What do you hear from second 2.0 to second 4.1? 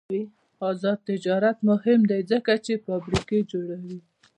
دی ځکه چې فابریکې جوړوي.